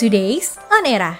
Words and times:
Today's 0.00 0.56
On 0.72 0.80
Era. 0.88 1.12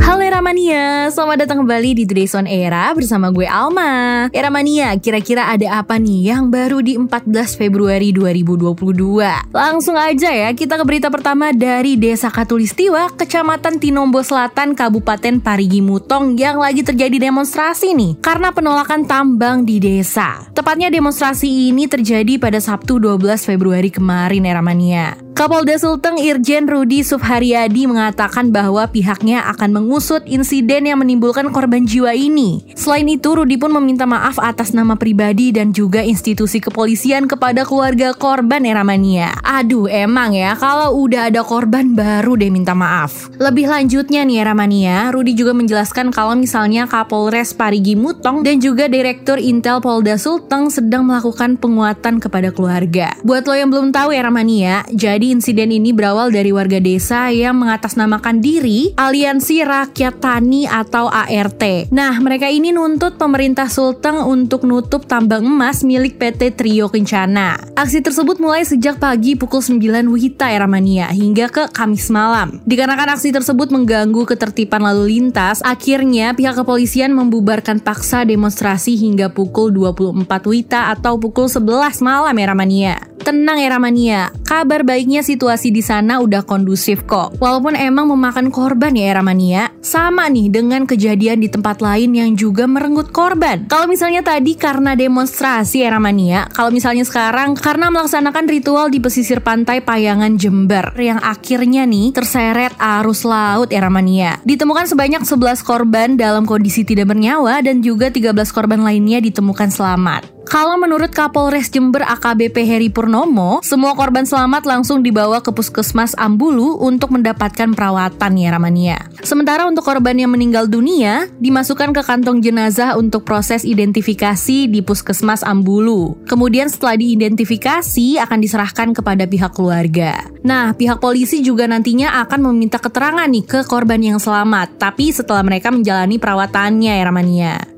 Halo 0.00 0.24
Eramania, 0.24 1.12
selamat 1.12 1.44
datang 1.44 1.60
kembali 1.60 2.00
di 2.00 2.08
Today's 2.08 2.32
On 2.32 2.48
Era 2.48 2.88
bersama 2.96 3.28
gue 3.28 3.44
Alma 3.44 4.32
Eramania, 4.32 4.96
kira-kira 4.96 5.52
ada 5.52 5.84
apa 5.84 6.00
nih 6.00 6.32
yang 6.32 6.48
baru 6.48 6.80
di 6.80 6.96
14 6.96 7.60
Februari 7.60 8.08
2022? 8.08 9.52
Langsung 9.52 10.00
aja 10.00 10.32
ya, 10.32 10.48
kita 10.56 10.80
ke 10.80 10.84
berita 10.88 11.12
pertama 11.12 11.52
dari 11.52 12.00
Desa 12.00 12.32
Katulistiwa, 12.32 13.12
Kecamatan 13.20 13.76
Tinombo 13.76 14.24
Selatan, 14.24 14.72
Kabupaten 14.72 15.44
Parigi 15.44 15.84
Mutong 15.84 16.40
yang 16.40 16.56
lagi 16.56 16.80
terjadi 16.80 17.28
demonstrasi 17.28 17.92
nih 17.92 18.16
Karena 18.24 18.48
penolakan 18.48 19.04
tambang 19.04 19.68
di 19.68 19.76
desa 19.76 20.40
Tepatnya 20.56 20.88
demonstrasi 20.88 21.68
ini 21.68 21.84
terjadi 21.84 22.40
pada 22.40 22.56
Sabtu 22.56 22.96
12 22.96 23.44
Februari 23.44 23.92
kemarin 23.92 24.48
Eramania 24.48 25.28
Kapolda 25.40 25.72
Sulteng 25.80 26.20
Irjen 26.20 26.68
Rudi 26.68 27.00
Subharyadi 27.00 27.88
mengatakan 27.88 28.52
bahwa 28.52 28.84
pihaknya 28.84 29.40
akan 29.48 29.72
mengusut 29.72 30.20
insiden 30.28 30.84
yang 30.84 31.00
menimbulkan 31.00 31.48
korban 31.48 31.88
jiwa 31.88 32.12
ini. 32.12 32.60
Selain 32.76 33.08
itu, 33.08 33.32
Rudi 33.32 33.56
pun 33.56 33.72
meminta 33.72 34.04
maaf 34.04 34.36
atas 34.36 34.76
nama 34.76 35.00
pribadi 35.00 35.48
dan 35.48 35.72
juga 35.72 36.04
institusi 36.04 36.60
kepolisian 36.60 37.24
kepada 37.24 37.64
keluarga 37.64 38.12
korban 38.12 38.68
Eramania. 38.68 39.32
Aduh, 39.40 39.88
emang 39.88 40.36
ya, 40.36 40.52
kalau 40.60 41.08
udah 41.08 41.32
ada 41.32 41.40
korban 41.40 41.96
baru 41.96 42.36
deh 42.36 42.52
minta 42.52 42.76
maaf. 42.76 43.32
Lebih 43.40 43.64
lanjutnya 43.64 44.28
nih 44.28 44.44
Eramania, 44.44 45.08
Rudi 45.08 45.32
juga 45.32 45.56
menjelaskan 45.56 46.12
kalau 46.12 46.36
misalnya 46.36 46.84
Kapolres 46.84 47.56
Parigi 47.56 47.96
Mutong 47.96 48.44
dan 48.44 48.60
juga 48.60 48.92
Direktur 48.92 49.40
Intel 49.40 49.80
Polda 49.80 50.20
Sulteng 50.20 50.68
sedang 50.68 51.08
melakukan 51.08 51.56
penguatan 51.56 52.20
kepada 52.20 52.52
keluarga. 52.52 53.16
Buat 53.24 53.48
lo 53.48 53.56
yang 53.56 53.72
belum 53.72 53.88
tahu 53.88 54.12
Eramania, 54.12 54.84
jadi 54.92 55.29
insiden 55.30 55.70
ini 55.70 55.94
berawal 55.94 56.34
dari 56.34 56.50
warga 56.50 56.82
desa 56.82 57.30
yang 57.30 57.62
mengatasnamakan 57.62 58.42
diri 58.42 58.92
Aliansi 58.98 59.62
Rakyat 59.62 60.18
Tani 60.18 60.66
atau 60.66 61.06
ART. 61.06 61.90
Nah, 61.94 62.14
mereka 62.18 62.50
ini 62.50 62.74
nuntut 62.74 63.18
pemerintah 63.18 63.70
Sulteng 63.70 64.22
untuk 64.26 64.66
nutup 64.66 65.06
tambang 65.06 65.46
emas 65.46 65.82
milik 65.86 66.18
PT 66.18 66.54
Trio 66.54 66.90
Kencana. 66.90 67.58
Aksi 67.74 68.02
tersebut 68.02 68.38
mulai 68.38 68.62
sejak 68.62 69.02
pagi 69.02 69.34
pukul 69.34 69.62
9 69.62 70.06
Wita 70.10 70.50
Eramania 70.50 71.10
hingga 71.10 71.50
ke 71.50 71.70
Kamis 71.72 72.10
malam. 72.12 72.62
Dikarenakan 72.68 73.18
aksi 73.18 73.34
tersebut 73.34 73.74
mengganggu 73.74 74.28
ketertiban 74.28 74.82
lalu 74.84 75.18
lintas, 75.18 75.62
akhirnya 75.66 76.32
pihak 76.36 76.58
kepolisian 76.58 77.10
membubarkan 77.16 77.82
paksa 77.82 78.22
demonstrasi 78.22 78.94
hingga 78.94 79.32
pukul 79.32 79.74
24 79.74 80.26
Wita 80.46 80.94
atau 80.94 81.18
pukul 81.18 81.50
11 81.50 82.02
malam 82.04 82.36
Eramania. 82.36 83.09
Tenang 83.30 83.62
Eramania, 83.62 84.34
kabar 84.42 84.82
baiknya 84.82 85.22
situasi 85.22 85.70
di 85.70 85.86
sana 85.86 86.18
udah 86.18 86.42
kondusif 86.42 87.06
kok. 87.06 87.38
Walaupun 87.38 87.78
emang 87.78 88.10
memakan 88.10 88.50
korban 88.50 88.90
ya 88.90 89.14
Eramania, 89.14 89.70
sama 89.78 90.26
nih 90.26 90.50
dengan 90.50 90.82
kejadian 90.82 91.38
di 91.38 91.46
tempat 91.46 91.78
lain 91.78 92.10
yang 92.10 92.34
juga 92.34 92.66
merenggut 92.66 93.14
korban. 93.14 93.70
Kalau 93.70 93.86
misalnya 93.86 94.26
tadi 94.26 94.58
karena 94.58 94.98
demonstrasi 94.98 95.78
Eramania, 95.78 96.50
kalau 96.50 96.74
misalnya 96.74 97.06
sekarang 97.06 97.54
karena 97.54 97.86
melaksanakan 97.94 98.50
ritual 98.50 98.90
di 98.90 98.98
pesisir 98.98 99.38
pantai 99.46 99.78
Payangan 99.78 100.34
Jember 100.34 100.90
yang 100.98 101.22
akhirnya 101.22 101.86
nih 101.86 102.10
terseret 102.10 102.74
arus 102.82 103.22
laut 103.22 103.70
Eramania. 103.70 104.42
Ditemukan 104.42 104.90
sebanyak 104.90 105.22
11 105.22 105.62
korban 105.62 106.18
dalam 106.18 106.50
kondisi 106.50 106.82
tidak 106.82 107.14
bernyawa 107.14 107.62
dan 107.62 107.78
juga 107.78 108.10
13 108.10 108.34
korban 108.50 108.82
lainnya 108.82 109.22
ditemukan 109.22 109.70
selamat. 109.70 110.39
Kalau 110.50 110.74
menurut 110.82 111.14
Kapolres 111.14 111.70
Jember 111.70 112.02
AKBP 112.02 112.66
Heri 112.66 112.90
Purnomo, 112.90 113.62
semua 113.62 113.94
korban 113.94 114.26
selamat 114.26 114.66
langsung 114.66 114.98
dibawa 114.98 115.38
ke 115.38 115.54
Puskesmas 115.54 116.18
Ambulu 116.18 116.74
untuk 116.82 117.14
mendapatkan 117.14 117.70
perawatan 117.70 118.34
ya 118.34 118.50
Ramania. 118.50 118.98
Sementara 119.22 119.70
untuk 119.70 119.86
korban 119.86 120.18
yang 120.18 120.34
meninggal 120.34 120.66
dunia, 120.66 121.30
dimasukkan 121.38 121.94
ke 121.94 122.02
kantong 122.02 122.42
jenazah 122.42 122.98
untuk 122.98 123.22
proses 123.22 123.62
identifikasi 123.62 124.66
di 124.66 124.82
Puskesmas 124.82 125.46
Ambulu. 125.46 126.18
Kemudian 126.26 126.66
setelah 126.66 126.98
diidentifikasi 126.98 128.18
akan 128.18 128.38
diserahkan 128.42 128.90
kepada 128.90 129.30
pihak 129.30 129.54
keluarga. 129.54 130.26
Nah, 130.42 130.74
pihak 130.74 130.98
polisi 130.98 131.46
juga 131.46 131.70
nantinya 131.70 132.26
akan 132.26 132.50
meminta 132.50 132.82
keterangan 132.82 133.30
nih 133.30 133.46
ke 133.46 133.62
korban 133.70 134.02
yang 134.02 134.18
selamat, 134.18 134.82
tapi 134.82 135.14
setelah 135.14 135.46
mereka 135.46 135.70
menjalani 135.70 136.18
perawatannya 136.18 136.98
ya 136.98 137.04
Ramania. 137.06 137.69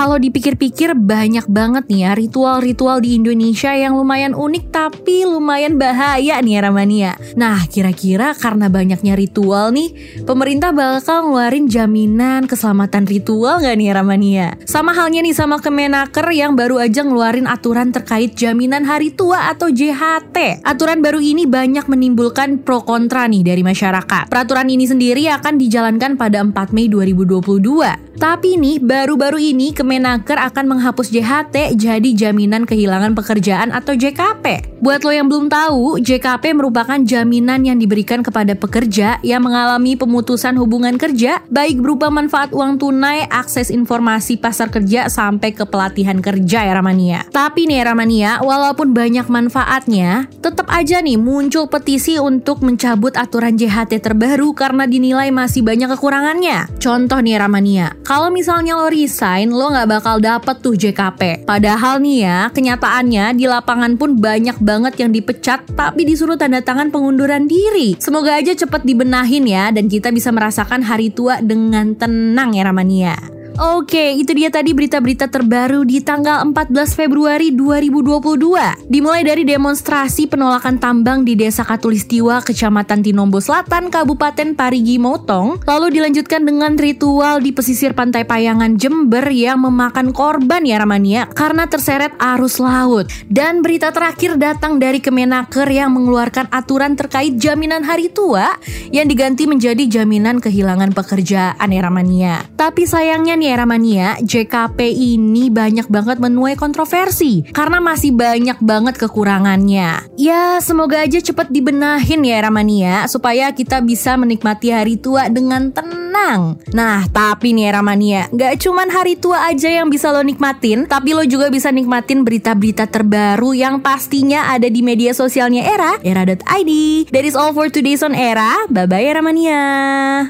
Kalau 0.00 0.16
dipikir-pikir 0.16 0.96
banyak 0.96 1.44
banget 1.50 1.84
nih 1.90 2.08
ya 2.08 2.10
ritual-ritual 2.16 3.04
di 3.04 3.20
Indonesia 3.20 3.74
yang 3.74 3.98
lumayan 4.00 4.32
unik 4.38 4.72
tapi 4.72 5.28
lumayan 5.28 5.76
bahaya 5.76 6.40
nih 6.40 6.56
ya 6.56 6.60
Ramania. 6.64 7.12
Nah 7.34 7.68
kira-kira 7.68 8.32
karena 8.32 8.72
banyaknya 8.72 9.12
ritual 9.12 9.74
nih, 9.76 9.92
pemerintah 10.24 10.72
bakal 10.72 11.28
ngeluarin 11.28 11.68
jaminan 11.68 12.48
keselamatan 12.48 13.04
ritual 13.04 13.60
gak 13.60 13.76
nih 13.76 13.92
ya 13.92 13.94
Ramania? 14.00 14.48
Sama 14.64 14.96
halnya 14.96 15.20
nih 15.20 15.36
sama 15.36 15.60
Kemenaker 15.60 16.32
yang 16.32 16.56
baru 16.56 16.80
aja 16.80 17.04
ngeluarin 17.04 17.44
aturan 17.44 17.92
terkait 17.92 18.32
jaminan 18.38 18.88
hari 18.88 19.12
tua 19.12 19.52
atau 19.52 19.68
JHT. 19.68 20.64
Aturan 20.64 21.04
baru 21.04 21.20
ini 21.20 21.44
banyak 21.44 21.84
menimbulkan 21.92 22.64
pro 22.64 22.80
kontra 22.88 23.28
nih 23.28 23.44
dari 23.44 23.60
masyarakat. 23.60 24.32
Peraturan 24.32 24.70
ini 24.72 24.88
sendiri 24.88 25.28
akan 25.28 25.60
dijalankan 25.60 26.16
pada 26.16 26.40
4 26.40 26.72
Mei 26.72 26.88
2022. 26.88 28.16
Tapi 28.16 28.60
nih 28.60 28.80
baru-baru 28.80 29.40
ini 29.40 29.59
Kemenaker 29.68 30.40
akan 30.40 30.64
menghapus 30.64 31.12
JHT 31.12 31.76
jadi 31.76 32.10
jaminan 32.16 32.64
kehilangan 32.64 33.12
pekerjaan 33.12 33.68
atau 33.68 33.92
JKP. 33.92 34.80
Buat 34.80 35.04
lo 35.04 35.12
yang 35.12 35.28
belum 35.28 35.52
tahu, 35.52 36.00
JKP 36.00 36.56
merupakan 36.56 36.96
jaminan 36.96 37.68
yang 37.68 37.76
diberikan 37.76 38.24
kepada 38.24 38.56
pekerja 38.56 39.20
yang 39.20 39.44
mengalami 39.44 39.92
pemutusan 39.92 40.56
hubungan 40.56 40.96
kerja, 40.96 41.44
baik 41.52 41.84
berupa 41.84 42.08
manfaat 42.08 42.56
uang 42.56 42.80
tunai, 42.80 43.28
akses 43.28 43.68
informasi 43.68 44.40
pasar 44.40 44.72
kerja, 44.72 45.12
sampai 45.12 45.52
ke 45.52 45.68
pelatihan 45.68 46.16
kerja 46.24 46.64
ya 46.64 46.72
Ramania. 46.72 47.28
Tapi 47.28 47.68
nih 47.68 47.84
Ramania, 47.84 48.40
walaupun 48.40 48.96
banyak 48.96 49.28
manfaatnya, 49.28 50.32
tetap 50.40 50.64
aja 50.72 51.04
nih 51.04 51.20
muncul 51.20 51.68
petisi 51.68 52.16
untuk 52.16 52.64
mencabut 52.64 53.12
aturan 53.20 53.60
JHT 53.60 54.00
terbaru 54.00 54.56
karena 54.56 54.88
dinilai 54.88 55.28
masih 55.28 55.60
banyak 55.60 55.92
kekurangannya. 55.92 56.72
Contoh 56.80 57.20
nih 57.20 57.36
Ramania, 57.36 58.00
kalau 58.00 58.32
misalnya 58.32 58.80
lo 58.80 58.88
resign, 58.88 59.49
lo 59.50 59.70
nggak 59.70 59.88
bakal 59.90 60.16
dapet 60.22 60.56
tuh 60.62 60.74
JKP. 60.74 61.44
Padahal 61.44 62.00
nih 62.00 62.18
ya, 62.24 62.38
kenyataannya 62.50 63.36
di 63.36 63.44
lapangan 63.46 63.94
pun 64.00 64.16
banyak 64.16 64.56
banget 64.62 64.94
yang 65.02 65.10
dipecat 65.12 65.66
tapi 65.76 66.08
disuruh 66.08 66.40
tanda 66.40 66.64
tangan 66.64 66.88
pengunduran 66.88 67.46
diri. 67.46 67.98
Semoga 68.00 68.38
aja 68.38 68.56
cepet 68.56 68.82
dibenahin 68.82 69.46
ya 69.46 69.70
dan 69.70 69.86
kita 69.86 70.10
bisa 70.10 70.32
merasakan 70.32 70.82
hari 70.82 71.12
tua 71.12 71.38
dengan 71.44 71.94
tenang 71.94 72.56
ya 72.56 72.64
Ramania. 72.66 73.29
Oke, 73.60 74.16
itu 74.16 74.32
dia 74.32 74.48
tadi 74.48 74.72
berita-berita 74.72 75.28
terbaru 75.28 75.84
di 75.84 76.00
tanggal 76.00 76.40
14 76.48 76.96
Februari 76.96 77.52
2022. 77.52 78.88
Dimulai 78.88 79.20
dari 79.20 79.44
demonstrasi 79.44 80.32
penolakan 80.32 80.80
tambang 80.80 81.28
di 81.28 81.36
Desa 81.36 81.60
Katulistiwa, 81.68 82.40
Kecamatan 82.40 83.04
Tinombo 83.04 83.36
Selatan, 83.36 83.92
Kabupaten 83.92 84.56
Parigi 84.56 84.96
Motong, 84.96 85.60
lalu 85.68 85.92
dilanjutkan 85.92 86.40
dengan 86.48 86.72
ritual 86.72 87.44
di 87.44 87.52
pesisir 87.52 87.92
pantai 87.92 88.24
Payangan 88.24 88.80
Jember 88.80 89.28
yang 89.28 89.60
memakan 89.68 90.16
korban 90.16 90.64
ya 90.64 90.80
Ramania 90.80 91.28
karena 91.28 91.68
terseret 91.68 92.16
arus 92.16 92.64
laut. 92.64 93.12
Dan 93.28 93.60
berita 93.60 93.92
terakhir 93.92 94.40
datang 94.40 94.80
dari 94.80 95.04
Kemenaker 95.04 95.68
yang 95.68 95.92
mengeluarkan 95.92 96.48
aturan 96.48 96.96
terkait 96.96 97.36
jaminan 97.36 97.84
hari 97.84 98.08
tua 98.08 98.56
yang 98.88 99.04
diganti 99.04 99.44
menjadi 99.44 100.00
jaminan 100.00 100.40
kehilangan 100.40 100.96
pekerjaan 100.96 101.68
ya 101.68 101.80
Ramania. 101.84 102.40
Tapi 102.56 102.88
sayangnya 102.88 103.36
nih 103.36 103.49
era 103.50 103.66
mania, 103.66 104.16
JKP 104.22 104.78
ini 104.86 105.50
banyak 105.50 105.90
banget 105.90 106.22
menuai 106.22 106.54
kontroversi 106.54 107.42
karena 107.50 107.82
masih 107.82 108.14
banyak 108.14 108.62
banget 108.62 108.94
kekurangannya. 108.96 110.14
Ya, 110.14 110.62
semoga 110.62 111.02
aja 111.02 111.18
cepet 111.18 111.50
dibenahin 111.50 112.22
ya 112.22 112.38
era 112.38 112.50
mania 112.54 113.10
supaya 113.10 113.50
kita 113.50 113.82
bisa 113.82 114.14
menikmati 114.14 114.70
hari 114.70 114.96
tua 114.96 115.26
dengan 115.26 115.74
tenang. 115.74 116.62
Nah, 116.70 117.06
tapi 117.10 117.50
nih 117.56 117.74
era 117.74 117.82
mania, 117.82 118.30
nggak 118.30 118.62
cuman 118.62 118.88
hari 118.92 119.18
tua 119.18 119.50
aja 119.50 119.66
yang 119.66 119.90
bisa 119.90 120.14
lo 120.14 120.22
nikmatin, 120.22 120.86
tapi 120.86 121.16
lo 121.16 121.26
juga 121.26 121.50
bisa 121.50 121.74
nikmatin 121.74 122.22
berita-berita 122.22 122.86
terbaru 122.86 123.56
yang 123.56 123.82
pastinya 123.82 124.52
ada 124.54 124.70
di 124.70 124.80
media 124.84 125.10
sosialnya 125.10 125.66
Era, 125.66 125.98
era.id. 126.02 126.72
That 127.10 127.24
is 127.26 127.34
all 127.34 127.50
for 127.50 127.66
today's 127.72 128.02
on 128.06 128.14
Era. 128.14 128.66
Bye-bye 128.70 129.04
Era 129.04 129.22
Mania. 129.24 129.62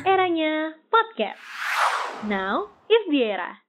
Eranya 0.05 0.77
podcast. 0.89 1.41
Now 2.29 2.80
is 2.91 3.11
the 3.11 3.25
era. 3.25 3.61